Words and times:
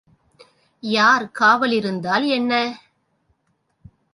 யார் 0.83 1.25
காவல் 1.31 1.71
இருந்தால் 1.71 2.25
என்ன? 2.29 2.51